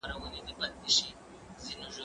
[0.07, 1.09] زه اوږده وخت چای
[1.63, 1.91] څښم،